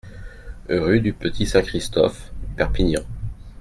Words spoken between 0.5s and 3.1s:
Rue du Petit-Saint-Christophe, Perpignan